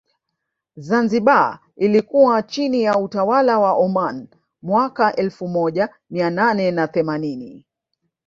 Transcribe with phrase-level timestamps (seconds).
[0.75, 4.27] Zanzibar ilikuwa chini ya utawala wa Oman
[4.61, 7.65] mwaka elfu moja mia nane na themanini